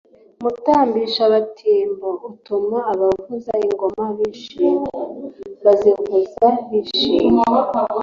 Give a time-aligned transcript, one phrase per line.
[0.43, 4.93] mutambisha batimbo: utuma abavuza ingoma bishima,
[5.63, 7.45] bazivuza bishimye